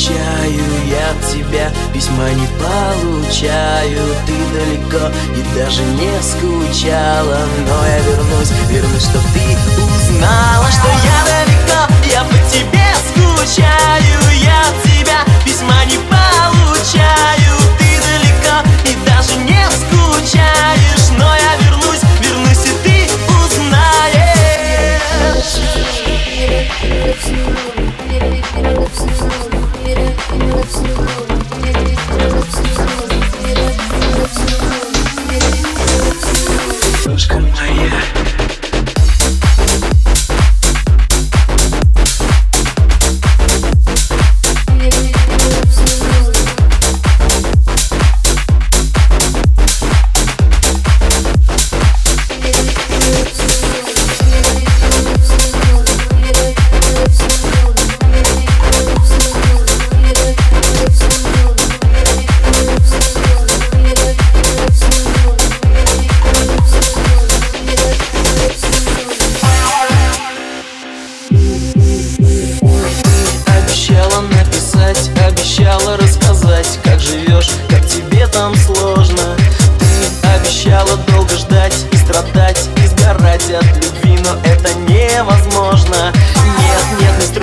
скучаю 0.00 0.62
я 0.88 1.10
от 1.10 1.30
тебя. 1.30 1.70
Письма 1.92 2.30
не 2.30 2.46
получаю, 2.58 4.00
ты 4.26 4.32
далеко 4.52 5.14
и 5.36 5.58
даже 5.58 5.82
не 5.82 6.10
скучала. 6.22 7.38
Но 7.66 7.86
я 7.86 7.98
вернусь, 8.00 8.52
вернусь, 8.68 9.02
чтоб 9.02 9.22
ты 9.34 9.82
узнала, 9.82 10.70
что 10.70 10.88
я 10.88 11.44
далеко. 11.44 11.92
Я 12.10 12.24
по 12.24 12.34
тебе 12.50 12.94
скучаю. 13.10 13.99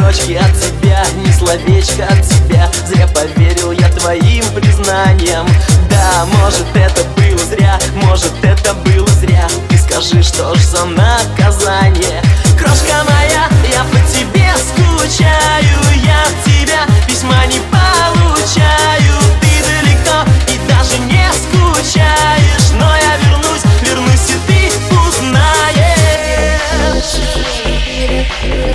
ночки 0.08 0.34
от 0.34 0.54
тебя 0.54 1.04
Ни 1.26 1.32
словечко 1.32 2.06
от 2.06 2.22
тебя 2.22 2.72
Зря 2.88 3.08
поверил 3.08 3.72
я 3.72 3.90
твоим 3.90 4.46
признаниям. 4.56 5.48
Да, 5.90 6.26
может 6.26 6.66
это 6.76 7.04
было 7.18 7.38
зря 7.40 7.78
Может 7.96 8.34
это 8.42 8.74
было 8.74 9.08
зря. 9.20 9.48
Ты 9.70 9.78
скажи, 9.78 10.24
что 10.24 10.56
ж 10.56 10.60
за 10.60 10.86
наказание? 10.86 12.22
Крошка 12.58 13.04
моя, 13.10 13.50
я 13.74 13.84
по 13.84 14.00
тебе 14.10 14.50
скучаю 14.56 15.80
Я 16.04 16.24
тебя 16.46 16.86
письма 17.08 17.46
не 17.48 17.60
получаю. 17.70 19.20
Ты 19.42 19.50
далеко 19.68 20.24
и 20.48 20.58
даже 20.70 20.98
не 21.00 21.30
скучаешь 21.34 22.72
Но 22.80 22.96
я 22.96 23.18
вернусь, 23.28 23.66
вернусь 23.82 24.30
и 24.30 24.38
ты 24.48 24.72
узнаешь. 24.96 25.48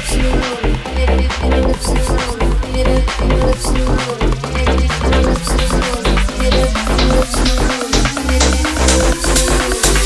Thank. 0.03 0.52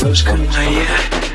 close, 0.07 0.21
coming 0.21 0.47
my 0.47 0.69
ear. 0.69 1.26